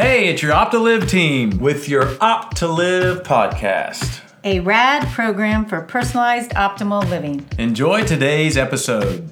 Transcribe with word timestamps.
Hey, 0.00 0.28
it's 0.28 0.40
your 0.40 0.54
Opt 0.54 0.72
to 0.72 0.78
Live 0.78 1.06
team 1.10 1.58
with 1.58 1.86
your 1.86 2.16
Opt 2.22 2.56
to 2.56 2.68
Live 2.68 3.22
podcast. 3.22 4.22
A 4.44 4.60
rad 4.60 5.06
program 5.08 5.66
for 5.66 5.82
personalized 5.82 6.52
optimal 6.52 7.06
living. 7.10 7.46
Enjoy 7.58 8.02
today's 8.06 8.56
episode. 8.56 9.30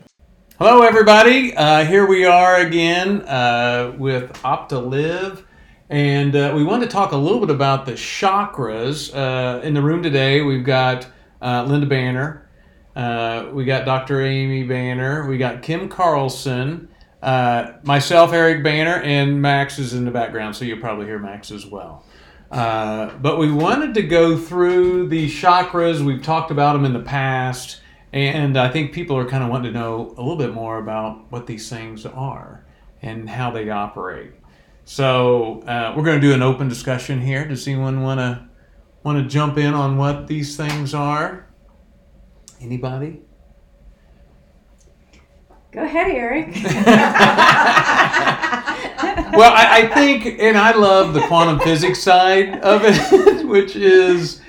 Hello, 0.58 0.82
everybody. 0.82 1.56
Uh, 1.56 1.86
here 1.86 2.06
we 2.06 2.26
are 2.26 2.56
again 2.56 3.22
uh, 3.22 3.94
with 3.96 4.38
Opt 4.44 4.68
to 4.68 4.78
Live. 4.78 5.46
And 5.88 6.36
uh, 6.36 6.52
we 6.54 6.64
want 6.64 6.82
to 6.82 6.88
talk 6.88 7.12
a 7.12 7.16
little 7.16 7.40
bit 7.40 7.48
about 7.48 7.86
the 7.86 7.92
chakras. 7.92 9.10
Uh, 9.16 9.62
in 9.62 9.72
the 9.72 9.80
room 9.80 10.02
today, 10.02 10.42
we've 10.42 10.66
got 10.66 11.06
uh, 11.40 11.64
Linda 11.66 11.86
Banter, 11.86 12.46
uh, 12.94 13.48
we 13.54 13.64
got 13.64 13.86
Dr. 13.86 14.20
Amy 14.20 14.64
Banter, 14.64 15.26
we 15.26 15.38
got 15.38 15.62
Kim 15.62 15.88
Carlson, 15.88 16.90
uh, 17.22 17.72
myself, 17.82 18.32
Eric 18.32 18.62
Banter, 18.62 19.02
and 19.02 19.42
Max 19.42 19.78
is 19.78 19.92
in 19.92 20.04
the 20.04 20.10
background, 20.10 20.54
so 20.54 20.64
you'll 20.64 20.80
probably 20.80 21.06
hear 21.06 21.18
Max 21.18 21.50
as 21.50 21.66
well. 21.66 22.04
Uh, 22.50 23.14
but 23.18 23.38
we 23.38 23.50
wanted 23.50 23.94
to 23.94 24.02
go 24.02 24.36
through 24.36 25.08
the 25.08 25.28
chakras. 25.28 26.00
We've 26.00 26.22
talked 26.22 26.50
about 26.50 26.74
them 26.74 26.84
in 26.84 26.92
the 26.92 27.00
past, 27.00 27.80
and 28.12 28.56
I 28.56 28.70
think 28.70 28.92
people 28.92 29.16
are 29.16 29.28
kind 29.28 29.44
of 29.44 29.50
wanting 29.50 29.72
to 29.72 29.78
know 29.78 30.14
a 30.16 30.20
little 30.22 30.36
bit 30.36 30.54
more 30.54 30.78
about 30.78 31.30
what 31.30 31.46
these 31.46 31.68
things 31.68 32.06
are 32.06 32.64
and 33.02 33.28
how 33.28 33.50
they 33.50 33.68
operate. 33.68 34.32
So 34.84 35.60
uh, 35.62 35.92
we're 35.96 36.04
going 36.04 36.20
to 36.20 36.26
do 36.26 36.32
an 36.32 36.42
open 36.42 36.68
discussion 36.68 37.20
here. 37.20 37.46
Does 37.46 37.66
anyone 37.68 38.02
want 38.02 38.20
to 38.20 38.48
want 39.02 39.22
to 39.22 39.28
jump 39.28 39.58
in 39.58 39.74
on 39.74 39.98
what 39.98 40.26
these 40.26 40.56
things 40.56 40.94
are? 40.94 41.46
Anybody? 42.60 43.20
Go 45.78 45.84
ahead, 45.84 46.10
Eric. 46.10 46.48
well, 49.32 49.52
I, 49.54 49.82
I, 49.82 49.90
think, 49.94 50.40
and 50.40 50.58
I 50.58 50.74
love 50.74 51.14
the 51.14 51.20
quantum 51.28 51.60
physics 51.60 52.02
side 52.02 52.58
of 52.62 52.80
it, 52.84 53.46
which 53.46 53.76
is 53.76 54.42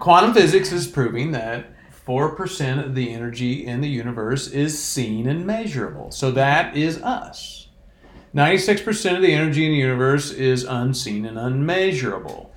quantum 0.00 0.32
physics 0.32 0.72
is 0.72 0.86
proving 0.86 1.32
that 1.32 1.74
4% 2.06 2.82
of 2.82 2.94
the 2.94 3.12
energy 3.12 3.66
in 3.66 3.82
the 3.82 3.88
universe 3.88 4.48
is 4.48 4.82
seen 4.82 5.28
and 5.28 5.44
measurable. 5.44 6.10
So 6.10 6.30
that 6.30 6.74
is 6.74 7.02
us. 7.02 7.68
96% 8.34 9.14
of 9.14 9.20
the 9.20 9.34
energy 9.34 9.66
in 9.66 9.72
the 9.72 9.78
universe 9.78 10.30
is 10.30 10.64
unseen 10.64 11.26
and 11.26 11.38
unmeasurable. 11.38 12.50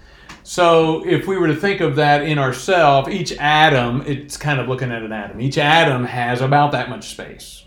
So 0.44 1.06
if 1.06 1.28
we 1.28 1.38
were 1.38 1.48
to 1.48 1.56
think 1.56 1.82
of 1.82 1.98
that 1.98 2.23
in 2.23 2.40
ourselves, 2.40 3.10
each 3.10 3.34
atom, 3.34 4.04
it's 4.08 4.38
kind 4.38 4.62
of 4.62 4.70
looking 4.70 4.90
at 4.90 5.04
an 5.04 5.12
atom. 5.12 5.42
Each 5.42 5.58
atom 5.58 6.06
has 6.06 6.40
about 6.40 6.72
that 6.72 6.90
much 6.90 7.10
space, 7.10 7.66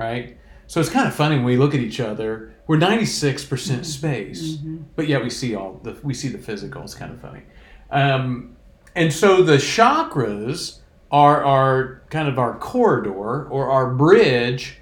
right? 0.00 0.38
So 0.66 0.80
it's 0.80 0.88
kind 0.88 1.06
of 1.06 1.14
funny 1.14 1.36
when 1.36 1.44
we 1.44 1.56
look 1.56 1.74
at 1.74 1.80
each 1.80 2.00
other. 2.00 2.54
We're 2.66 2.78
96% 2.78 3.48
mm-hmm. 3.48 3.82
space, 3.82 4.54
mm-hmm. 4.54 4.84
but 4.96 5.08
yet 5.08 5.22
we 5.22 5.30
see 5.30 5.54
all 5.54 5.80
the 5.82 5.98
we 6.02 6.14
see 6.14 6.28
the 6.28 6.38
physical. 6.38 6.82
It's 6.82 6.94
kind 6.94 7.12
of 7.12 7.20
funny. 7.20 7.42
Um, 7.90 8.56
and 8.94 9.12
so 9.12 9.42
the 9.42 9.56
chakras 9.56 10.78
are 11.10 11.44
our 11.44 12.02
kind 12.10 12.28
of 12.28 12.38
our 12.38 12.58
corridor 12.58 13.48
or 13.48 13.70
our 13.70 13.92
bridge 13.92 14.78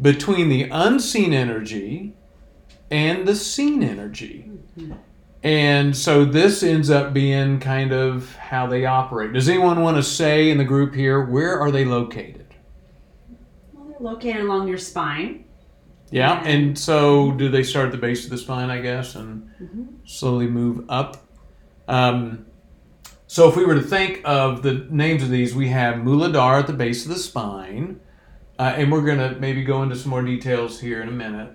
between 0.00 0.48
the 0.48 0.68
unseen 0.70 1.32
energy 1.32 2.14
and 2.90 3.26
the 3.26 3.34
seen 3.34 3.82
energy. 3.82 4.50
And 5.42 5.96
so 5.96 6.24
this 6.24 6.62
ends 6.62 6.88
up 6.88 7.12
being 7.12 7.58
kind 7.58 7.92
of 7.92 8.34
how 8.36 8.68
they 8.68 8.84
operate. 8.84 9.32
Does 9.32 9.48
anyone 9.48 9.82
want 9.82 9.96
to 9.96 10.02
say 10.02 10.50
in 10.50 10.58
the 10.58 10.64
group 10.64 10.94
here, 10.94 11.20
where 11.20 11.58
are 11.58 11.72
they 11.72 11.84
located? 11.84 12.41
Located 14.02 14.40
along 14.40 14.66
your 14.66 14.78
spine. 14.78 15.44
Yeah, 16.10 16.42
and 16.44 16.76
so 16.76 17.30
do 17.32 17.48
they 17.48 17.62
start 17.62 17.86
at 17.86 17.92
the 17.92 17.98
base 17.98 18.24
of 18.24 18.30
the 18.30 18.36
spine, 18.36 18.68
I 18.68 18.80
guess, 18.80 19.14
and 19.14 19.48
mm-hmm. 19.60 19.84
slowly 20.04 20.48
move 20.48 20.84
up? 20.88 21.24
Um, 21.86 22.46
so 23.28 23.48
if 23.48 23.56
we 23.56 23.64
were 23.64 23.76
to 23.76 23.80
think 23.80 24.20
of 24.24 24.62
the 24.62 24.86
names 24.90 25.22
of 25.22 25.30
these, 25.30 25.54
we 25.54 25.68
have 25.68 25.96
Muladhara 25.96 26.60
at 26.60 26.66
the 26.66 26.72
base 26.72 27.04
of 27.04 27.10
the 27.10 27.18
spine. 27.18 28.00
Uh, 28.58 28.74
and 28.76 28.92
we're 28.92 29.02
going 29.02 29.18
to 29.18 29.40
maybe 29.40 29.62
go 29.62 29.82
into 29.82 29.96
some 29.96 30.10
more 30.10 30.22
details 30.22 30.80
here 30.80 31.00
in 31.00 31.08
a 31.08 31.12
minute. 31.12 31.50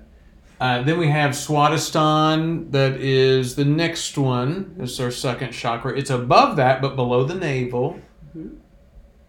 Uh, 0.59 0.81
then 0.81 0.97
we 0.97 1.09
have 1.09 1.31
Swadhisthana, 1.31 2.71
that 2.71 2.93
is 2.93 3.55
the 3.55 3.65
next 3.65 4.17
one. 4.17 4.73
This 4.77 4.93
is 4.93 4.99
our 4.99 5.11
second 5.11 5.51
chakra. 5.51 5.95
It's 5.95 6.09
above 6.09 6.55
that, 6.55 6.81
but 6.81 6.95
below 6.95 7.25
the 7.25 7.35
navel. 7.35 7.99
Mm-hmm. 8.35 8.55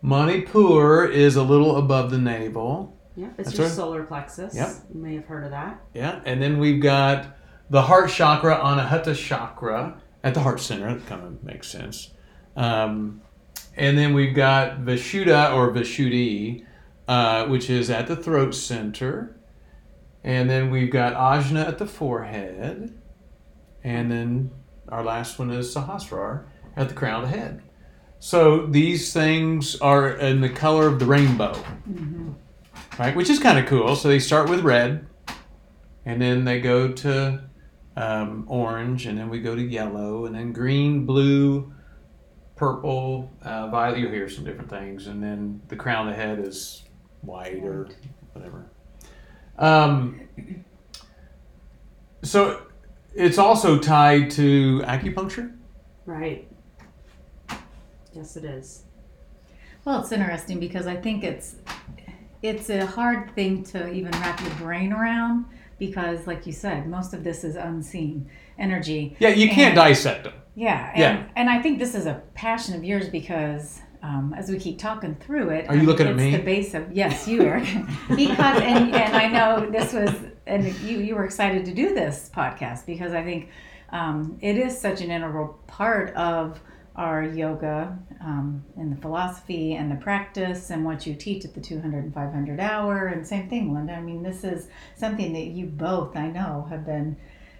Manipur 0.01 1.05
is 1.05 1.37
a 1.37 1.43
little 1.43 1.77
above 1.77 2.11
the 2.11 2.19
navel. 2.19 2.98
Yeah, 3.19 3.31
it's 3.37 3.49
That's 3.49 3.59
your 3.59 3.67
right. 3.67 3.75
solar 3.75 4.05
plexus. 4.05 4.55
Yep. 4.55 4.71
You 4.95 5.01
may 5.01 5.17
have 5.17 5.25
heard 5.25 5.43
of 5.43 5.51
that. 5.51 5.81
Yeah, 5.93 6.21
and 6.25 6.41
then 6.41 6.59
we've 6.59 6.81
got 6.81 7.37
the 7.69 7.83
heart 7.83 8.11
chakra, 8.11 8.57
Anahata 8.57 9.17
chakra, 9.17 10.01
at 10.23 10.35
the 10.35 10.41
heart 10.41 10.61
center. 10.61 10.95
That 10.95 11.05
kind 11.07 11.25
of 11.25 11.43
makes 11.43 11.67
sense. 11.67 12.13
Um, 12.55 13.21
and 13.77 13.99
then 13.99 14.15
we've 14.15 14.37
got 14.37 14.83
Vishuddha 14.83 15.53
or 15.53 15.73
Vishuddhi, 15.73 16.65
uh, 17.09 17.47
which 17.47 17.69
is 17.69 17.91
at 17.91 18.07
the 18.07 18.15
throat 18.15 18.55
center. 18.55 19.37
And 20.23 20.49
then 20.49 20.71
we've 20.71 20.91
got 20.91 21.15
Ajna 21.15 21.67
at 21.67 21.79
the 21.79 21.87
forehead. 21.87 23.01
And 23.83 24.13
then 24.13 24.53
our 24.89 25.03
last 25.03 25.41
one 25.41 25.51
is 25.51 25.75
Sahasrar 25.75 26.45
at 26.77 26.89
the 26.89 26.95
crown 26.95 27.25
of 27.25 27.31
the 27.31 27.37
head. 27.37 27.63
So 28.21 28.67
these 28.67 29.13
things 29.13 29.77
are 29.81 30.11
in 30.11 30.41
the 30.41 30.49
color 30.49 30.89
of 30.89 30.99
the 30.99 31.07
rainbow, 31.07 31.53
mm-hmm. 31.53 32.18
Right? 32.99 33.15
Which 33.15 33.31
is 33.31 33.39
kind 33.39 33.59
of 33.59 33.67
cool. 33.67 33.97
So 33.97 34.09
they 34.09 34.19
start 34.19 34.49
with 34.49 34.61
red, 34.61 35.07
and 36.05 36.21
then 36.21 36.45
they 36.45 36.61
go 36.61 36.93
to 36.93 37.45
um, 37.97 38.45
orange, 38.49 39.07
and 39.07 39.19
then 39.19 39.29
we 39.29 39.41
go 39.41 39.55
to 39.55 39.63
yellow, 39.63 40.27
and 40.27 40.35
then 40.35 40.53
green, 40.53 41.05
blue, 41.07 41.73
purple, 42.57 43.31
uh, 43.43 43.69
violet. 43.69 43.99
You'll 43.99 44.13
hear 44.13 44.29
some 44.29 44.45
different 44.45 44.71
things, 44.71 45.07
and 45.07 45.23
then 45.23 45.61
the 45.69 45.77
crown 45.77 46.09
of 46.09 46.17
the 46.17 46.23
head 46.23 46.39
is 46.39 46.85
white 47.23 47.63
or 47.63 47.89
whatever. 48.33 48.67
Um, 49.59 50.21
so 52.23 52.63
it's 53.15 53.39
also 53.39 53.79
tied 53.79 54.31
to 54.33 54.81
acupuncture. 54.85 55.57
Right. 56.07 56.49
Yes, 58.13 58.37
it 58.37 58.45
is. 58.45 58.85
Well, 59.85 60.01
it's 60.01 60.13
interesting 60.13 60.61
because 60.61 60.87
I 60.87 60.97
think 60.97 61.25
it's 61.25 61.57
it's 62.43 62.71
a 62.71 62.87
hard 62.87 63.35
thing 63.35 63.65
to 63.65 63.91
even 63.93 64.13
wrap 64.13 64.41
your 64.41 64.55
brain 64.55 64.93
around 64.93 65.47
because, 65.79 66.27
like 66.27 66.47
you 66.47 66.53
said, 66.53 66.89
most 66.89 67.15
of 67.15 67.25
this 67.25 67.45
is 67.45 67.57
unseen 67.57 68.29
energy. 68.59 69.17
Yeah, 69.19 69.31
you 69.31 69.49
can't 69.49 69.77
and, 69.77 69.77
dissect 69.77 70.25
them. 70.25 70.35
Yeah, 70.55 70.91
and, 70.91 71.01
yeah. 71.01 71.27
And 71.37 71.49
I 71.49 71.63
think 71.63 71.79
this 71.79 71.95
is 71.95 72.07
a 72.07 72.23
passion 72.35 72.75
of 72.75 72.85
yours 72.85 73.09
because 73.09 73.81
um, 74.03 74.35
as 74.37 74.49
we 74.49 74.59
keep 74.59 74.79
talking 74.79 75.15
through 75.17 75.51
it. 75.51 75.69
Are 75.69 75.77
you 75.77 75.83
looking 75.83 76.07
at 76.07 76.17
me? 76.17 76.31
the 76.31 76.43
base 76.43 76.75
of 76.75 76.93
yes, 76.93 77.27
you 77.27 77.47
are, 77.47 77.61
because 78.09 78.61
and, 78.63 78.95
and 78.95 79.17
I 79.17 79.29
know 79.29 79.71
this 79.71 79.93
was 79.93 80.15
and 80.47 80.67
you 80.83 80.99
you 80.99 81.15
were 81.15 81.25
excited 81.25 81.65
to 81.67 81.75
do 81.75 81.95
this 81.95 82.31
podcast 82.35 82.87
because 82.87 83.13
I 83.13 83.23
think 83.23 83.51
um, 83.91 84.39
it 84.41 84.57
is 84.57 84.79
such 84.79 85.01
an 85.01 85.11
integral 85.11 85.59
part 85.67 86.15
of 86.15 86.61
our 86.99 87.23
yoga 87.23 87.97
um, 88.21 88.65
and 88.77 88.91
the 88.91 89.01
philosophy 89.01 89.75
and 89.75 89.91
the 89.91 89.97
practice 89.97 90.71
and 90.71 90.85
what 90.85 91.07
you 91.07 91.15
teach 91.15 91.45
at 91.45 91.55
the 91.55 91.61
200 91.61 92.05
and 92.05 92.13
500 92.13 92.59
hour 92.59 93.07
and 93.07 93.27
same 93.27 93.49
thing 93.49 93.73
linda. 93.73 93.95
I 93.95 94.01
mean 94.01 94.23
this 94.23 94.43
is 94.43 94.69
something 94.97 95.33
that 95.33 95.47
you 95.47 95.67
both 95.67 96.17
i 96.17 96.27
know 96.27 96.67
have 96.69 96.85
been 96.85 97.17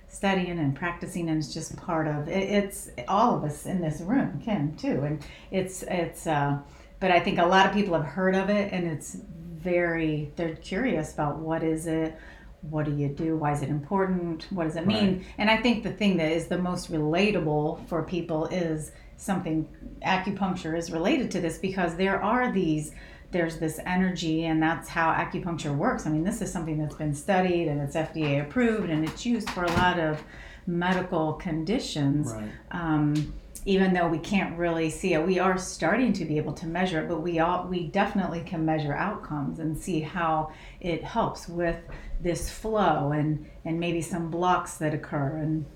studying 0.09 0.59
and 0.59 0.75
practicing 0.75 1.29
and 1.29 1.39
it's 1.39 1.55
just 1.55 1.77
part 1.77 2.09
of 2.09 2.29
it, 2.29 2.51
it's 2.51 2.91
all 3.07 3.37
of 3.37 3.45
us 3.45 3.65
in 3.65 3.81
this 3.81 4.01
room 4.01 4.41
kim 4.45 4.75
too. 4.77 5.03
And 5.05 5.25
it's 5.53 5.85
it's 5.85 6.27
uh, 6.27 6.59
but 6.99 7.13
i 7.13 7.21
think 7.21 7.39
a 7.39 7.47
lot 7.47 7.67
of 7.67 7.73
people 7.73 7.95
have 7.95 8.07
heard 8.07 8.35
of 8.35 8.51
it 8.51 8.73
and 8.73 8.87
it's 8.89 9.19
very 9.59 10.33
they're 10.35 10.57
curious 10.57 11.15
about 11.15 11.39
what 11.39 11.63
is 11.63 11.87
it 11.87 12.19
what 12.63 12.87
do 12.87 12.97
you 12.97 13.09
do 13.09 13.37
why 13.37 13.53
is 13.53 13.63
it 13.63 13.69
important 13.69 14.49
what 14.51 14.65
does 14.65 14.75
it 14.75 14.85
mean? 14.85 15.19
Right. 15.19 15.27
and 15.39 15.49
i 15.49 15.57
think 15.57 15.85
the 15.85 15.93
thing 15.93 16.17
that 16.17 16.33
is 16.33 16.49
the 16.49 16.59
most 16.59 16.91
relatable 16.91 17.87
for 17.87 18.03
people 18.03 18.47
is 18.47 18.91
something 19.19 19.69
acupuncture 20.07 20.79
is 20.79 20.91
related 20.91 21.31
to 21.33 21.41
this 21.41 21.59
because 21.59 21.97
there 21.97 22.23
are 22.23 22.51
these 22.51 22.93
there's 23.31 23.59
this 23.59 23.79
energy 23.85 24.47
and 24.47 24.63
that's 24.63 24.89
how 24.89 25.13
acupuncture 25.13 25.77
works. 25.77 26.07
I 26.07 26.11
mean, 26.11 26.25
this 26.25 26.41
is 26.41 26.51
something 26.51 26.79
that's 26.79 26.95
been 26.95 27.15
studied 27.15 27.69
and 27.69 27.79
it's 27.79 27.95
FDA 27.95 28.41
approved 28.41 28.89
and 28.89 29.07
it's 29.07 29.27
used 29.27 29.51
for 29.51 29.65
a 29.65 29.73
lot 29.73 29.99
of 29.99 30.23
medical 30.67 31.35
conditions. 31.35 32.33
Right. 32.33 32.51
Um, 32.71 33.35
even 33.67 33.93
though 33.93 34.09
we 34.09 34.19
can't 34.19 34.57
really 34.57 34.89
see 34.89 35.13
it, 35.13 35.27
we 35.27 35.39
are 35.39 35.59
starting 35.59 36.15
to 36.15 36.25
be 36.25 36.39
able 36.39 36.55
to 36.55 36.67
measure 36.67 37.03
it, 37.03 37.09
but 37.09 37.21
we 37.21 37.39
all 37.39 37.67
we 37.67 37.89
definitely 37.89 38.41
can 38.41 38.65
measure 38.65 38.95
outcomes 38.95 39.59
and 39.59 39.77
see 39.77 40.01
how 40.01 40.51
it 40.81 41.05
helps 41.05 41.49
with 41.49 41.77
this 42.23 42.49
flow 42.49 43.13
and 43.13 43.47
and 43.67 43.79
maybe 43.79 44.01
some 44.01 44.31
blocks 44.31 44.79
that 44.79 44.95
occur 44.95 45.37
and 45.37 45.67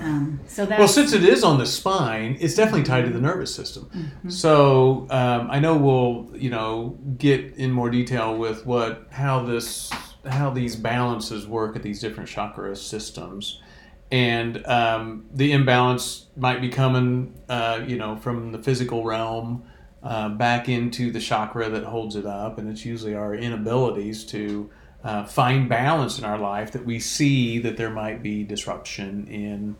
um, 0.00 0.40
so 0.46 0.66
well, 0.66 0.88
since 0.88 1.12
it 1.12 1.24
is 1.24 1.44
on 1.44 1.58
the 1.58 1.66
spine, 1.66 2.36
it's 2.40 2.54
definitely 2.54 2.82
tied 2.82 3.04
to 3.04 3.10
the 3.10 3.20
nervous 3.20 3.54
system. 3.54 3.88
Mm-hmm. 3.94 4.30
So 4.30 5.06
um, 5.10 5.48
I 5.50 5.60
know 5.60 5.76
we'll 5.76 6.28
you 6.36 6.50
know 6.50 6.98
get 7.18 7.54
in 7.56 7.70
more 7.70 7.90
detail 7.90 8.36
with 8.36 8.66
what 8.66 9.06
how 9.10 9.44
this 9.44 9.90
how 10.28 10.50
these 10.50 10.76
balances 10.76 11.46
work 11.46 11.76
at 11.76 11.82
these 11.82 12.00
different 12.00 12.28
chakra 12.28 12.74
systems, 12.74 13.62
and 14.10 14.66
um, 14.66 15.26
the 15.32 15.52
imbalance 15.52 16.26
might 16.36 16.60
be 16.60 16.68
coming, 16.68 17.34
uh, 17.48 17.80
you 17.86 17.96
know, 17.96 18.16
from 18.16 18.52
the 18.52 18.58
physical 18.58 19.04
realm 19.04 19.62
uh, 20.02 20.28
back 20.30 20.68
into 20.68 21.10
the 21.12 21.20
chakra 21.20 21.68
that 21.70 21.84
holds 21.84 22.16
it 22.16 22.26
up, 22.26 22.58
and 22.58 22.68
it's 22.68 22.84
usually 22.84 23.14
our 23.14 23.34
inabilities 23.34 24.24
to 24.24 24.68
uh, 25.06 25.24
find 25.24 25.68
balance 25.68 26.18
in 26.18 26.24
our 26.24 26.36
life 26.36 26.72
that 26.72 26.84
we 26.84 26.98
see 26.98 27.60
that 27.60 27.76
there 27.76 27.90
might 27.90 28.24
be 28.24 28.42
disruption 28.42 29.28
in, 29.28 29.76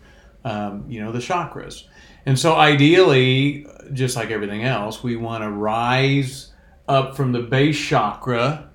um, 0.49 0.85
you 0.87 1.03
know, 1.03 1.11
the 1.11 1.19
chakras. 1.19 1.83
And 2.25 2.39
so, 2.39 2.55
ideally, 2.55 3.67
just 3.91 4.15
like 4.15 4.31
everything 4.31 4.63
else, 4.63 5.03
we 5.03 5.17
want 5.17 5.43
to 5.43 5.51
rise 5.51 6.53
up 6.87 7.17
from 7.17 7.33
the 7.33 7.41
base 7.41 7.77
chakra 7.77 8.69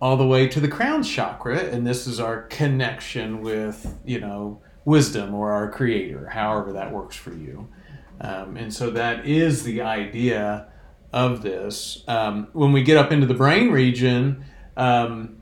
all 0.00 0.16
the 0.16 0.26
way 0.26 0.48
to 0.48 0.60
the 0.60 0.68
crown 0.68 1.02
chakra, 1.02 1.58
and 1.58 1.86
this 1.86 2.06
is 2.06 2.18
our 2.18 2.44
connection 2.44 3.42
with, 3.42 4.00
you 4.06 4.18
know, 4.18 4.62
wisdom 4.86 5.34
or 5.34 5.52
our 5.52 5.70
creator, 5.70 6.26
however 6.26 6.72
that 6.72 6.90
works 6.90 7.16
for 7.16 7.34
you. 7.34 7.68
Um, 8.18 8.56
and 8.56 8.72
so 8.72 8.88
that 8.92 9.26
is 9.26 9.62
the 9.62 9.82
idea 9.82 10.68
of 11.12 11.42
this. 11.42 12.02
Um, 12.08 12.48
when 12.54 12.72
we 12.72 12.82
get 12.82 12.96
up 12.96 13.12
into 13.12 13.26
the 13.26 13.34
brain 13.34 13.70
region, 13.70 14.46
um, 14.74 15.41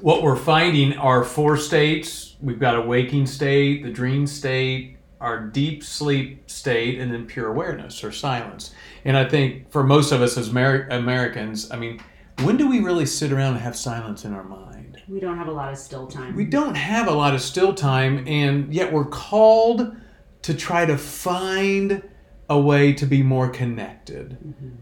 what 0.00 0.22
we're 0.22 0.36
finding 0.36 0.96
are 0.96 1.24
four 1.24 1.56
states. 1.56 2.36
We've 2.40 2.58
got 2.58 2.76
a 2.76 2.80
waking 2.80 3.26
state, 3.26 3.82
the 3.82 3.90
dream 3.90 4.26
state, 4.26 4.96
our 5.20 5.40
deep 5.40 5.82
sleep 5.84 6.50
state, 6.50 6.98
and 6.98 7.12
then 7.12 7.26
pure 7.26 7.48
awareness 7.48 8.02
or 8.02 8.12
silence. 8.12 8.74
And 9.04 9.16
I 9.16 9.28
think 9.28 9.70
for 9.70 9.82
most 9.82 10.12
of 10.12 10.22
us 10.22 10.36
as 10.36 10.48
Amer- 10.48 10.88
Americans, 10.90 11.70
I 11.70 11.76
mean, 11.76 12.00
when 12.42 12.56
do 12.56 12.68
we 12.68 12.80
really 12.80 13.06
sit 13.06 13.32
around 13.32 13.54
and 13.54 13.62
have 13.62 13.76
silence 13.76 14.24
in 14.24 14.32
our 14.32 14.44
mind? 14.44 15.02
We 15.08 15.20
don't 15.20 15.36
have 15.36 15.48
a 15.48 15.52
lot 15.52 15.72
of 15.72 15.78
still 15.78 16.06
time. 16.06 16.34
We 16.36 16.44
don't 16.44 16.74
have 16.74 17.08
a 17.08 17.12
lot 17.12 17.34
of 17.34 17.42
still 17.42 17.74
time, 17.74 18.26
and 18.26 18.72
yet 18.72 18.92
we're 18.92 19.04
called 19.04 19.94
to 20.42 20.54
try 20.54 20.86
to 20.86 20.96
find 20.96 22.02
a 22.50 22.58
way 22.58 22.92
to 22.92 23.06
be 23.06 23.22
more 23.22 23.48
connected 23.48 24.36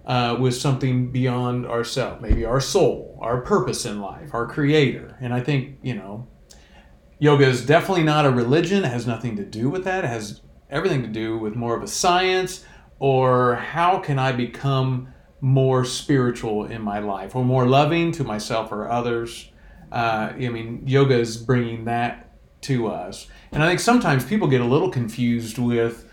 uh, 0.07 0.35
with 0.41 0.57
something 0.57 1.13
beyond 1.13 1.67
ourselves, 1.67 2.23
maybe 2.23 2.43
our 2.43 2.63
soul, 2.63 3.19
our 3.21 3.43
purpose 3.43 3.85
in 3.85 4.01
life, 4.01 4.33
our 4.33 4.47
creator. 4.47 5.19
And 5.21 5.35
I 5.35 5.43
think, 5.43 5.77
you 5.83 5.95
know, 5.95 6.27
yoga 7.19 7.45
is 7.45 7.67
definitely 7.67 8.05
not 8.05 8.25
a 8.25 8.31
religion, 8.31 8.85
it 8.85 8.89
has 8.89 9.07
nothing 9.07 9.37
to 9.37 9.45
do 9.45 9.69
with 9.69 9.85
that. 9.85 10.03
It 10.03 10.09
has 10.09 10.41
everything 10.71 11.03
to 11.03 11.09
do 11.09 11.37
with 11.37 11.57
more 11.57 11.77
of 11.77 11.83
a 11.83 11.87
science 11.87 12.65
or 13.01 13.57
how 13.57 13.99
can 13.99 14.19
I 14.19 14.33
become 14.33 15.13
more 15.43 15.85
spiritual 15.85 16.65
in 16.65 16.81
my 16.81 17.01
life 17.01 17.37
or 17.37 17.45
more 17.45 17.67
loving 17.67 18.13
to 18.13 18.25
myself 18.25 18.73
or 18.73 18.91
others. 18.91 19.51
Uh, 19.93 20.33
I 20.33 20.49
mean, 20.49 20.85
yoga 20.87 21.19
is 21.19 21.37
bringing 21.37 21.85
that 21.85 22.31
to 22.63 22.89
us. 22.89 23.29
And 23.53 23.63
I 23.63 23.69
think 23.69 23.81
sometimes 23.81 24.25
people 24.25 24.49
get 24.49 24.63
a 24.63 24.67
little 24.67 24.91
confused 24.91 25.59
with 25.59 26.08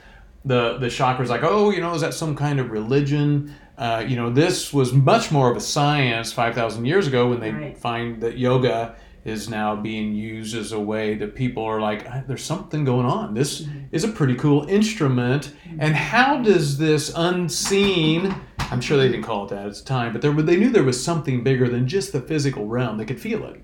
the 0.45 0.77
the 0.77 0.87
chakras 0.87 1.27
like 1.29 1.43
oh 1.43 1.71
you 1.71 1.81
know 1.81 1.93
is 1.93 2.01
that 2.01 2.13
some 2.13 2.35
kind 2.35 2.59
of 2.59 2.71
religion? 2.71 3.53
Uh, 3.77 4.05
you 4.07 4.15
know 4.15 4.29
this 4.29 4.73
was 4.73 4.93
much 4.93 5.31
more 5.31 5.51
of 5.51 5.57
a 5.57 5.61
science 5.61 6.31
5000 6.31 6.85
years 6.85 7.07
ago 7.07 7.27
when 7.29 7.39
they 7.41 7.51
Right. 7.51 7.77
find 7.77 8.21
that 8.21 8.37
yoga 8.37 8.95
is 9.25 9.49
now 9.49 9.75
being 9.75 10.13
used 10.13 10.55
as 10.55 10.71
a 10.71 10.79
way 10.79 11.15
that 11.15 11.33
people 11.35 11.63
are 11.63 11.81
like 11.81 12.05
"Ah, 12.09 12.21
there's 12.27 12.43
something 12.43 12.85
going 12.85 13.05
on. 13.07 13.33
This 13.33 13.67
is 13.91 14.03
a 14.03 14.07
pretty 14.07 14.35
cool 14.35 14.65
instrument. 14.69 15.51
And 15.79 15.95
how 15.95 16.41
does 16.41 16.77
this 16.77 17.11
unseen 17.15 18.33
i'm 18.71 18.81
sure 18.81 18.97
they 18.97 19.07
didn't 19.09 19.23
call 19.23 19.45
it 19.45 19.49
that 19.49 19.65
at 19.67 19.75
the 19.75 19.83
time 19.83 20.11
but 20.11 20.21
there, 20.23 20.31
they 20.31 20.55
knew 20.55 20.69
there 20.71 20.83
was 20.83 21.03
something 21.03 21.43
bigger 21.43 21.67
than 21.69 21.87
just 21.87 22.11
the 22.13 22.21
physical 22.21 22.65
realm. 22.67 22.97
They 22.97 23.05
could 23.05 23.19
feel 23.19 23.43
it 23.45 23.61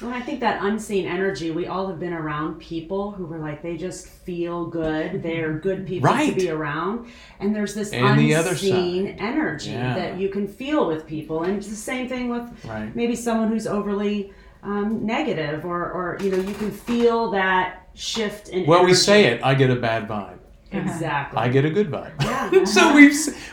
Well, 0.00 0.12
I 0.14 0.20
think 0.20 0.38
that 0.40 0.62
unseen 0.62 1.06
energy, 1.06 1.50
we 1.50 1.66
all 1.66 1.88
have 1.88 1.98
been 1.98 2.12
around 2.12 2.60
people 2.60 3.10
who 3.10 3.26
were 3.26 3.38
like, 3.38 3.62
they 3.62 3.76
just 3.76 4.06
feel 4.06 4.66
good. 4.66 5.22
They're 5.24 5.54
good 5.54 5.86
people 5.88 6.08
Right. 6.10 6.30
to 6.32 6.36
be 6.40 6.50
around. 6.50 7.08
And 7.40 7.54
there's 7.54 7.74
this 7.74 7.92
And 7.92 8.16
the 8.18 8.32
unseen 8.34 9.06
side. 9.06 9.16
energy 9.18 9.70
Yeah. 9.72 9.94
that 9.94 10.18
you 10.20 10.28
can 10.28 10.46
feel 10.46 10.86
with 10.86 11.04
people. 11.06 11.42
And 11.42 11.56
it's 11.56 11.68
the 11.68 11.74
same 11.74 12.08
thing 12.08 12.28
with 12.28 12.44
Right. 12.64 12.94
maybe 12.94 13.16
someone 13.16 13.48
who's 13.48 13.66
overly 13.66 14.32
um, 14.62 15.06
negative 15.06 15.64
or, 15.64 15.82
or, 15.84 16.18
you 16.20 16.30
know, 16.32 16.36
you 16.38 16.52
can 16.54 16.70
feel 16.72 17.30
that 17.30 17.88
shift 17.94 18.48
in 18.50 18.64
well 18.66 18.84
we 18.84 18.94
say 18.94 19.24
it 19.26 19.40
i 19.42 19.52
get 19.54 19.70
a 19.70 19.74
bad 19.76 20.06
vibe 20.08 20.37
Exactly. 20.70 21.38
i 21.38 21.48
get 21.48 21.64
a 21.64 21.70
good 21.70 21.90
vibe 21.90 22.12
yeah. 22.22 22.64
so 22.76 22.94
we 22.94 23.10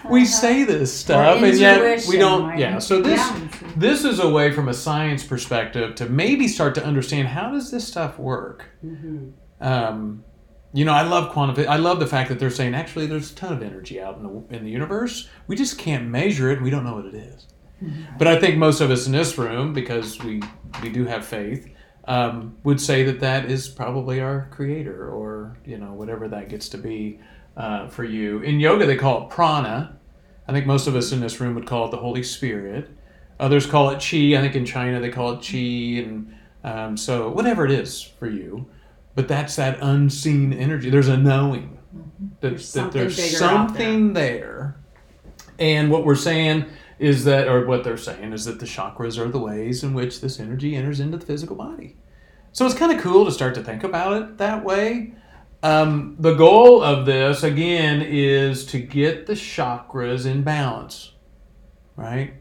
we 0.09 0.25
say 0.25 0.63
this 0.65 0.93
stuff 0.93 1.41
and 1.41 1.57
yet 1.57 2.05
we 2.07 2.17
don't 2.17 2.47
right? 2.49 2.59
yeah 2.59 2.77
so 2.79 3.01
this 3.01 3.19
Yeah. 3.19 3.49
this 3.77 4.03
is 4.03 4.19
a 4.19 4.27
way 4.29 4.51
from 4.51 4.67
a 4.67 4.73
science 4.73 5.23
perspective 5.23 5.95
to 5.95 6.09
maybe 6.09 6.47
start 6.47 6.75
to 6.75 6.83
understand 6.85 7.29
how 7.29 7.51
does 7.51 7.71
this 7.71 7.87
stuff 7.87 8.19
work 8.19 8.65
Mm-hmm. 8.85 9.29
um, 9.65 10.23
you 10.73 10.83
know 10.83 10.91
i 10.93 11.03
love 11.03 11.31
quantum 11.31 11.65
i 11.69 11.77
love 11.77 11.99
the 12.01 12.07
fact 12.07 12.27
that 12.29 12.37
they're 12.37 12.49
saying 12.49 12.75
actually 12.75 13.07
there's 13.07 13.31
a 13.31 13.35
ton 13.35 13.53
of 13.53 13.63
energy 13.63 14.01
out 14.01 14.17
in 14.17 14.23
the, 14.23 14.55
in 14.57 14.65
the 14.65 14.71
universe 14.71 15.29
we 15.47 15.55
just 15.55 15.77
can't 15.77 16.05
measure 16.07 16.51
it 16.51 16.61
we 16.61 16.69
don't 16.69 16.83
know 16.83 16.95
what 16.95 17.05
it 17.05 17.15
is 17.15 17.47
but 18.17 18.27
i 18.27 18.37
think 18.39 18.57
most 18.57 18.81
of 18.81 18.91
us 18.91 19.05
in 19.05 19.13
this 19.13 19.37
room 19.37 19.71
because 19.73 20.21
we 20.21 20.41
we 20.83 20.89
do 20.89 21.05
have 21.05 21.25
faith 21.25 21.69
um, 22.07 22.57
would 22.63 22.79
say 22.79 23.03
that 23.03 23.19
that 23.19 23.49
is 23.49 23.67
probably 23.67 24.19
our 24.21 24.47
creator 24.51 25.09
or 25.09 25.57
you 25.65 25.77
know 25.77 25.93
whatever 25.93 26.27
that 26.27 26.49
gets 26.49 26.69
to 26.69 26.77
be 26.77 27.19
uh, 27.57 27.87
for 27.87 28.03
you. 28.03 28.39
In 28.41 28.59
yoga 28.59 28.85
they 28.85 28.95
call 28.97 29.23
it 29.23 29.29
prana. 29.29 29.97
I 30.47 30.51
think 30.51 30.67
most 30.67 30.85
of 30.87 30.95
us 30.95 31.11
in 31.11 31.21
this 31.21 31.39
room 31.39 31.55
would 31.55 31.65
call 31.65 31.87
it 31.87 31.91
the 31.91 31.97
holy 31.97 32.23
spirit. 32.23 32.89
Others 33.39 33.65
call 33.65 33.89
it 33.89 33.95
chi 33.95 34.37
i 34.37 34.41
think 34.41 34.55
in 34.55 34.65
china 34.65 34.99
they 34.99 35.09
call 35.09 35.33
it 35.33 35.45
chi 35.45 35.57
and 35.57 36.33
um, 36.63 36.97
so 36.97 37.29
whatever 37.29 37.65
it 37.65 37.71
is 37.71 38.01
for 38.01 38.27
you. 38.27 38.65
But 39.13 39.27
that's 39.27 39.55
that 39.55 39.77
unseen 39.81 40.51
energy. 40.51 40.89
There's 40.89 41.07
a 41.07 41.15
knowing 41.15 41.77
that 42.41 42.49
There's 42.49 42.73
that 42.73 42.79
something 42.79 43.01
there's 43.01 43.37
something 43.37 44.13
there. 44.13 44.75
And 45.57 45.89
what 45.89 46.03
we're 46.03 46.15
saying 46.15 46.65
is 46.99 47.23
that, 47.25 47.47
or 47.47 47.65
what 47.65 47.83
they're 47.83 47.97
saying 47.97 48.33
is 48.33 48.45
that 48.45 48.59
the 48.59 48.65
chakras 48.65 49.17
are 49.17 49.29
the 49.29 49.39
ways 49.39 49.83
in 49.83 49.93
which 49.93 50.21
this 50.21 50.39
energy 50.39 50.75
enters 50.75 50.99
into 50.99 51.17
the 51.17 51.25
physical 51.25 51.55
body. 51.55 51.97
So 52.51 52.65
it's 52.65 52.75
kind 52.75 52.91
of 52.91 53.01
cool 53.01 53.25
to 53.25 53.31
start 53.31 53.55
to 53.55 53.63
think 53.63 53.83
about 53.83 54.13
it 54.21 54.37
that 54.37 54.63
way. 54.63 55.13
Um, 55.61 56.15
the 56.19 56.35
goal 56.35 56.81
of 56.81 57.05
this, 57.05 57.43
again, 57.43 58.01
is 58.01 58.65
to 58.67 58.79
get 58.79 59.25
the 59.25 59.33
chakras 59.33 60.25
in 60.25 60.43
balance, 60.43 61.11
right? 61.95 62.35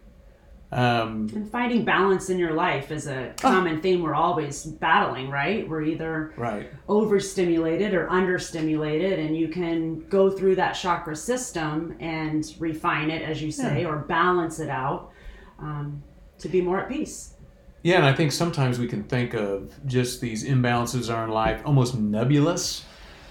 Um, 0.72 1.28
And 1.34 1.48
finding 1.48 1.84
balance 1.84 2.30
in 2.30 2.38
your 2.38 2.52
life 2.52 2.90
is 2.90 3.06
a 3.06 3.32
common 3.38 3.80
theme 3.80 4.02
we're 4.02 4.14
always 4.14 4.64
battling, 4.64 5.30
right? 5.30 5.68
We're 5.68 5.82
either 5.82 6.32
right. 6.36 6.68
overstimulated 6.88 7.94
or 7.94 8.08
understimulated, 8.08 9.24
and 9.24 9.36
you 9.36 9.48
can 9.48 10.00
go 10.08 10.30
through 10.30 10.56
that 10.56 10.72
chakra 10.72 11.14
system 11.14 11.94
and 12.00 12.44
refine 12.58 13.10
it, 13.10 13.22
as 13.22 13.40
you 13.40 13.52
say, 13.52 13.82
Yeah. 13.82 13.88
or 13.88 13.98
balance 13.98 14.58
it 14.58 14.68
out 14.68 15.12
um, 15.60 16.02
to 16.38 16.48
be 16.48 16.60
more 16.60 16.80
at 16.80 16.88
peace. 16.88 17.34
Yeah, 17.82 17.96
and 17.96 18.06
I 18.06 18.12
think 18.14 18.32
sometimes 18.32 18.78
we 18.78 18.88
can 18.88 19.04
think 19.04 19.34
of 19.34 19.74
just 19.86 20.20
these 20.20 20.44
imbalances 20.44 21.08
in 21.08 21.14
our 21.14 21.28
life 21.28 21.60
almost 21.64 21.96
nebulous. 21.96 22.84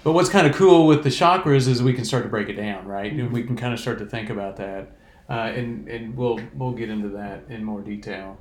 But 0.04 0.12
what's 0.12 0.28
kind 0.28 0.46
of 0.46 0.54
cool 0.54 0.86
with 0.86 1.02
the 1.02 1.08
chakras 1.10 1.66
is 1.66 1.82
we 1.82 1.92
can 1.92 2.04
start 2.04 2.22
to 2.22 2.28
break 2.28 2.48
it 2.48 2.54
down, 2.54 2.86
right? 2.86 3.12
And 3.12 3.32
we 3.32 3.42
can 3.42 3.56
kind 3.56 3.74
of 3.74 3.80
start 3.80 3.98
to 3.98 4.06
think 4.06 4.30
about 4.30 4.56
that, 4.58 4.96
uh, 5.28 5.52
and 5.54 5.88
and 5.88 6.16
we'll 6.16 6.40
we'll 6.54 6.72
get 6.72 6.90
into 6.90 7.08
that 7.10 7.44
in 7.48 7.64
more 7.64 7.80
detail. 7.80 8.38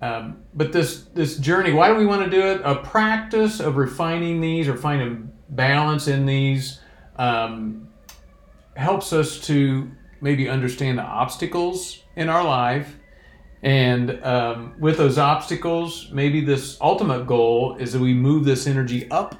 Um, 0.00 0.42
but 0.54 0.72
this 0.72 1.04
this 1.14 1.36
journey, 1.38 1.72
why 1.72 1.88
do 1.88 1.96
we 1.96 2.06
want 2.06 2.24
to 2.24 2.30
do 2.30 2.40
it? 2.40 2.60
A 2.64 2.76
practice 2.76 3.60
of 3.60 3.76
refining 3.76 4.40
these 4.40 4.68
or 4.68 4.76
finding 4.76 5.32
balance 5.48 6.08
in 6.08 6.26
these 6.26 6.80
um, 7.16 7.88
helps 8.74 9.12
us 9.12 9.40
to 9.46 9.90
maybe 10.20 10.48
understand 10.48 10.98
the 10.98 11.02
obstacles 11.02 12.02
in 12.16 12.28
our 12.28 12.44
life 12.44 12.96
and 13.62 14.22
um, 14.24 14.74
with 14.78 14.98
those 14.98 15.18
obstacles, 15.18 16.10
maybe 16.12 16.40
this 16.40 16.78
ultimate 16.80 17.26
goal 17.26 17.76
is 17.78 17.92
that 17.92 18.00
we 18.00 18.14
move 18.14 18.44
this 18.44 18.66
energy 18.66 19.10
up 19.10 19.34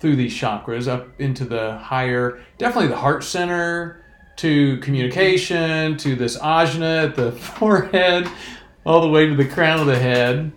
through 0.00 0.16
these 0.16 0.32
chakras, 0.32 0.88
up 0.88 1.08
into 1.20 1.44
the 1.44 1.76
higher, 1.76 2.40
definitely 2.56 2.88
the 2.88 2.96
heart 2.96 3.24
center, 3.24 4.04
to 4.38 4.78
communication, 4.78 5.96
to 5.98 6.16
this 6.16 6.38
ajna 6.38 7.04
at 7.04 7.14
the 7.14 7.32
forehead, 7.58 8.28
all 8.84 9.00
the 9.00 9.08
way 9.08 9.26
to 9.26 9.36
the 9.36 9.46
crown 9.46 9.80
of 9.80 9.86
the 9.86 9.98
head. 9.98 10.52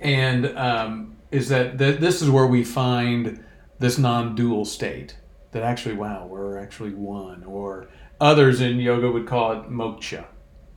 And 0.00 0.46
um, 0.58 1.16
is 1.30 1.48
that, 1.48 1.78
that 1.78 2.00
this 2.00 2.22
is 2.22 2.30
where 2.30 2.46
we 2.46 2.64
find 2.64 3.44
this 3.78 3.98
non 3.98 4.34
dual 4.34 4.64
state 4.64 5.16
that 5.52 5.62
actually, 5.62 5.94
wow, 5.94 6.26
we're 6.26 6.58
actually 6.58 6.94
one. 6.94 7.44
Or 7.44 7.88
others 8.20 8.60
in 8.60 8.78
yoga 8.78 9.10
would 9.10 9.26
call 9.26 9.52
it 9.52 9.70
moksha 9.70 10.24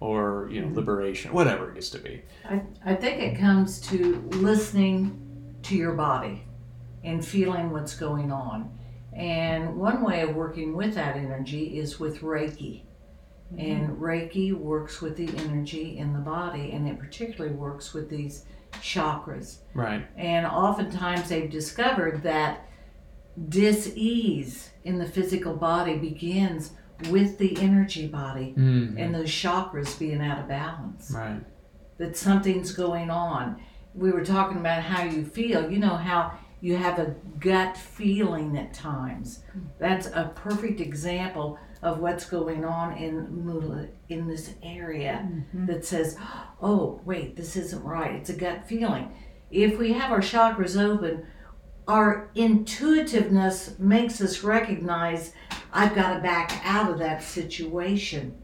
or 0.01 0.47
you 0.49 0.61
know 0.61 0.73
liberation 0.73 1.33
whatever 1.33 1.69
it 1.69 1.75
gets 1.75 1.89
to 1.89 1.97
be 1.99 2.21
I, 2.45 2.61
I 2.85 2.95
think 2.95 3.21
it 3.21 3.37
comes 3.37 3.81
to 3.89 4.21
listening 4.29 5.29
to 5.63 5.75
your 5.75 5.93
body 5.93 6.43
and 7.03 7.25
feeling 7.25 7.71
what's 7.71 7.95
going 7.95 8.31
on. 8.31 8.77
And 9.13 9.75
one 9.75 10.03
way 10.03 10.21
of 10.21 10.35
working 10.35 10.75
with 10.75 10.95
that 10.95 11.15
energy 11.15 11.79
is 11.79 11.99
with 11.99 12.21
Reiki. 12.21 12.83
And 13.57 13.97
Reiki 13.97 14.53
works 14.53 15.01
with 15.01 15.17
the 15.17 15.27
energy 15.43 15.97
in 15.97 16.13
the 16.13 16.19
body, 16.19 16.71
and 16.71 16.87
it 16.87 16.99
particularly 16.99 17.55
works 17.55 17.93
with 17.93 18.07
these 18.09 18.45
chakras. 18.73 19.61
right 19.73 20.05
And 20.15 20.45
oftentimes 20.45 21.27
they've 21.29 21.49
discovered 21.49 22.21
that 22.21 22.67
dis-ease 23.47 24.69
in 24.83 24.99
the 24.99 25.05
physical 25.05 25.55
body 25.55 25.97
begins 25.97 26.73
with 27.09 27.37
the 27.37 27.57
energy 27.61 28.07
body 28.07 28.53
Mhm. 28.57 28.95
and 28.97 29.15
those 29.15 29.29
chakras 29.29 29.97
being 29.97 30.21
out 30.21 30.39
of 30.39 30.47
balance. 30.47 31.11
Right. 31.15 31.41
That 31.97 32.15
something's 32.17 32.71
going 32.73 33.09
on. 33.09 33.57
We 33.95 34.11
were 34.11 34.23
talking 34.23 34.57
about 34.57 34.83
how 34.83 35.03
you 35.03 35.25
feel. 35.25 35.71
You 35.71 35.79
know 35.79 35.95
how 35.95 36.33
you 36.61 36.75
have 36.75 36.99
a 36.99 37.15
gut 37.39 37.77
feeling 37.77 38.57
at 38.57 38.73
times. 38.73 39.39
That's 39.79 40.07
a 40.07 40.31
perfect 40.35 40.81
example 40.81 41.57
of 41.81 41.99
what's 41.99 42.25
going 42.25 42.65
on 42.65 42.97
in 42.97 43.45
Mula 43.45 43.87
in 44.09 44.27
this 44.27 44.53
area 44.61 45.25
mm-hmm. 45.25 45.65
that 45.67 45.85
says, 45.85 46.17
"Oh, 46.61 46.99
wait, 47.05 47.35
this 47.35 47.55
isn't 47.55 47.83
right." 47.83 48.15
It's 48.15 48.29
a 48.29 48.35
gut 48.35 48.67
feeling. 48.67 49.13
If 49.49 49.77
we 49.77 49.93
have 49.93 50.11
our 50.11 50.19
chakras 50.19 50.79
open, 50.79 51.25
our 51.87 52.29
intuitiveness 52.35 53.79
makes 53.79 54.21
us 54.21 54.43
recognize 54.43 55.33
I've 55.71 55.95
got 55.95 56.15
to 56.15 56.19
back 56.19 56.61
out 56.63 56.91
of 56.91 56.99
that 56.99 57.23
situation 57.23 58.37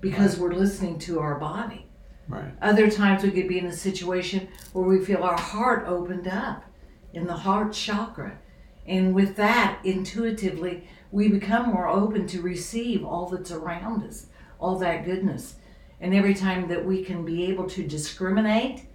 because 0.00 0.38
we're 0.38 0.54
listening 0.54 0.98
to 1.00 1.20
our 1.20 1.38
body. 1.38 1.86
Right. 2.28 2.52
Other 2.60 2.90
times 2.90 3.22
we 3.22 3.30
could 3.30 3.48
be 3.48 3.58
in 3.58 3.66
a 3.66 3.72
situation 3.72 4.48
where 4.72 4.86
we 4.86 5.04
feel 5.04 5.22
our 5.22 5.38
heart 5.38 5.84
opened 5.86 6.28
up 6.28 6.64
in 7.12 7.26
the 7.26 7.36
heart 7.36 7.72
chakra. 7.72 8.38
And 8.86 9.14
with 9.14 9.36
that, 9.36 9.80
intuitively, 9.84 10.88
we 11.10 11.28
become 11.28 11.70
more 11.70 11.88
open 11.88 12.26
to 12.28 12.42
receive 12.42 13.04
all 13.04 13.28
that's 13.28 13.50
around 13.50 14.04
us, 14.04 14.26
all 14.58 14.78
that 14.78 15.04
goodness. 15.04 15.56
And 16.00 16.14
every 16.14 16.34
time 16.34 16.68
that 16.68 16.84
we 16.84 17.02
can 17.02 17.24
be 17.24 17.44
able 17.46 17.68
to 17.70 17.86
discriminate, 17.86 18.86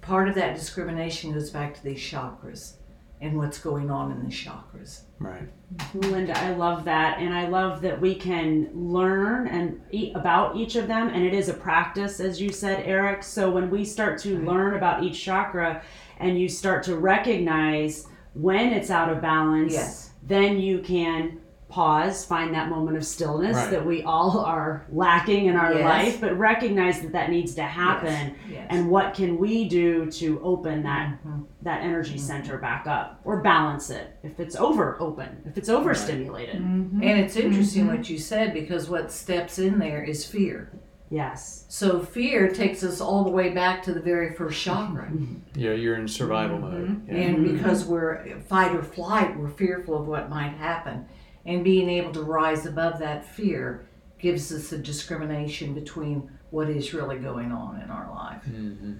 part 0.00 0.28
of 0.28 0.34
that 0.34 0.56
discrimination 0.56 1.32
goes 1.32 1.50
back 1.50 1.74
to 1.74 1.84
these 1.84 2.00
chakras 2.00 2.74
and 3.20 3.36
what's 3.36 3.58
going 3.58 3.90
on 3.90 4.10
in 4.12 4.20
the 4.24 4.30
chakras. 4.30 5.02
Right. 5.18 5.48
Linda, 5.94 6.38
I 6.38 6.54
love 6.54 6.84
that, 6.86 7.18
and 7.18 7.34
I 7.34 7.48
love 7.48 7.82
that 7.82 8.00
we 8.00 8.14
can 8.14 8.70
learn 8.74 9.46
and 9.48 9.80
e- 9.90 10.12
about 10.14 10.56
each 10.56 10.76
of 10.76 10.88
them, 10.88 11.08
and 11.08 11.22
it 11.24 11.34
is 11.34 11.48
a 11.48 11.54
practice, 11.54 12.18
as 12.20 12.40
you 12.40 12.50
said, 12.50 12.82
Eric. 12.86 13.22
So 13.22 13.50
when 13.50 13.68
we 13.70 13.84
start 13.84 14.18
to 14.22 14.38
learn 14.42 14.74
about 14.74 15.02
each 15.02 15.22
chakra, 15.22 15.82
and 16.18 16.38
you 16.38 16.48
start 16.48 16.82
to 16.84 16.96
recognize 16.96 18.06
when 18.34 18.72
it's 18.72 18.90
out 18.90 19.10
of 19.10 19.20
balance, 19.20 19.72
Yes. 19.72 20.10
then 20.22 20.58
you 20.58 20.78
can 20.80 21.39
pause, 21.70 22.24
find 22.24 22.52
that 22.54 22.68
moment 22.68 22.96
of 22.96 23.04
stillness 23.04 23.56
Right. 23.56 23.70
that 23.70 23.86
we 23.86 24.02
all 24.02 24.40
are 24.40 24.84
lacking 24.92 25.46
in 25.46 25.56
our 25.56 25.72
Yes. 25.72 25.84
life, 25.84 26.20
but 26.20 26.36
recognize 26.38 27.00
that 27.00 27.12
that 27.12 27.30
needs 27.30 27.54
to 27.54 27.62
happen. 27.62 28.34
Yes. 28.50 28.66
And 28.68 28.90
what 28.90 29.14
can 29.14 29.38
we 29.38 29.68
do 29.68 30.10
to 30.12 30.40
open 30.42 30.82
that 30.82 31.18
Mhm. 31.24 31.44
that 31.62 31.82
energy 31.82 32.14
mm-hmm. 32.14 32.26
center 32.26 32.58
back 32.58 32.86
up 32.86 33.20
or 33.24 33.40
balance 33.42 33.90
it 33.90 34.16
if 34.22 34.40
it's 34.40 34.56
over 34.56 34.96
open, 34.98 35.28
if 35.46 35.56
it's 35.58 35.68
overstimulated. 35.68 36.56
Mm-hmm. 36.56 37.02
And 37.02 37.20
it's 37.20 37.36
interesting 37.36 37.84
mm-hmm. 37.86 37.96
what 37.96 38.10
you 38.10 38.18
said 38.18 38.52
because 38.54 38.88
what 38.90 39.12
steps 39.12 39.58
in 39.58 39.78
there 39.78 40.02
is 40.02 40.24
fear. 40.24 40.72
Yes. 41.10 41.66
So 41.68 42.00
fear 42.00 42.48
takes 42.48 42.84
us 42.84 43.00
all 43.00 43.24
the 43.24 43.30
way 43.30 43.50
back 43.50 43.82
to 43.82 43.92
the 43.92 44.00
very 44.00 44.32
first 44.34 44.62
chakra. 44.62 45.10
Yeah, 45.54 45.72
you're 45.72 45.96
in 45.96 46.06
survival 46.06 46.58
mode. 46.58 47.02
Yeah. 47.08 47.14
And 47.14 47.44
because 47.44 47.84
we're 47.84 48.40
fight 48.48 48.74
or 48.74 48.82
flight, 48.84 49.36
we're 49.36 49.48
fearful 49.48 50.00
of 50.00 50.06
what 50.06 50.30
might 50.30 50.52
happen. 50.52 51.06
And 51.46 51.64
being 51.64 51.88
able 51.88 52.12
to 52.12 52.22
rise 52.22 52.66
above 52.66 52.98
that 52.98 53.24
fear 53.24 53.86
gives 54.18 54.52
us 54.52 54.72
a 54.72 54.78
discrimination 54.78 55.72
between 55.74 56.30
what 56.50 56.68
is 56.68 56.92
really 56.92 57.16
going 57.16 57.52
on 57.52 57.80
in 57.80 57.90
our 57.90 58.10
life 58.14 58.42
Mhm. 58.44 58.98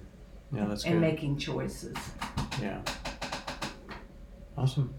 Yeah, 0.53 0.65
that's 0.67 0.85
and 0.85 0.95
good. 0.95 1.01
making 1.01 1.37
choices. 1.37 1.97
Yeah. 2.61 2.79
Awesome. 4.57 4.95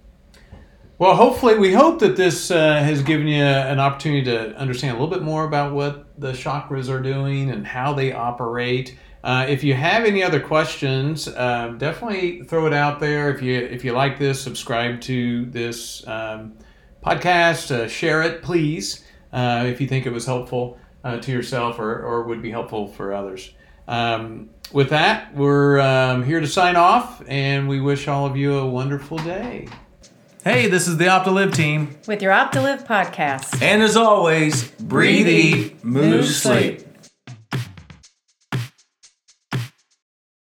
Well, 0.98 1.16
hopefully, 1.16 1.58
we 1.58 1.74
hope 1.74 2.00
that 2.00 2.16
this 2.16 2.52
uh, 2.52 2.76
has 2.84 3.02
given 3.02 3.28
you 3.28 3.44
an 3.44 3.80
opportunity 3.80 4.24
to 4.26 4.56
understand 4.56 4.96
a 4.98 5.02
little 5.02 5.14
bit 5.14 5.24
more 5.24 5.46
about 5.46 5.74
what 5.74 6.20
the 6.20 6.32
chakras 6.32 6.90
are 6.90 7.02
doing 7.02 7.50
and 7.50 7.66
how 7.66 7.94
they 7.94 8.14
operate. 8.14 8.98
Uh, 9.24 9.46
if 9.50 9.64
you 9.64 9.74
have 9.74 10.06
any 10.06 10.24
other 10.24 10.40
questions, 10.40 11.28
uh, 11.28 11.74
definitely 11.78 12.44
throw 12.44 12.68
it 12.68 12.74
out 12.74 13.00
there. 13.00 13.32
If 13.34 13.42
you 13.42 13.56
if 13.58 13.84
you 13.84 13.94
like 13.94 14.20
this, 14.20 14.40
subscribe 14.42 15.02
to 15.02 15.46
this 15.46 16.08
um, 16.08 16.54
podcast, 17.04 17.72
uh, 17.72 17.88
share 17.88 18.22
it, 18.22 18.42
please. 18.42 19.04
Uh, 19.34 19.66
if 19.68 19.80
you 19.82 19.88
think 19.88 20.06
it 20.06 20.12
was 20.12 20.26
helpful 20.26 20.78
uh, 21.04 21.18
to 21.20 21.32
yourself 21.32 21.80
or, 21.80 22.04
or 22.04 22.24
would 22.24 22.42
be 22.42 22.52
helpful 22.52 22.88
for 22.88 23.14
others. 23.14 23.52
Um, 23.88 24.50
with 24.72 24.90
that, 24.90 25.36
we're 25.36 25.80
um, 25.80 26.24
here 26.24 26.40
to 26.40 26.48
sign 26.48 26.76
off, 26.76 27.22
and 27.28 27.68
we 27.68 27.82
wish 27.82 28.08
all 28.08 28.26
of 28.26 28.38
you 28.38 28.58
a 28.58 28.66
wonderful 28.66 29.18
day. 29.18 29.68
Hey, 30.44 30.68
this 30.68 30.88
is 30.88 30.98
the 30.98 31.06
Optolive 31.06 31.54
team. 31.54 31.98
With 32.08 32.22
your 32.22 32.32
Optolive 32.34 32.88
podcast. 32.88 33.62
And 33.62 33.84
as 33.84 33.96
always, 33.96 34.72
breathe, 34.72 35.28
eat, 35.28 35.84
move, 35.84 36.26
sleep. 36.26 36.82